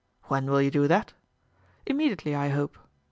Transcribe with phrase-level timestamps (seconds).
[0.23, 1.13] "When will you do that?"
[1.85, 2.75] "Immediately, I hope."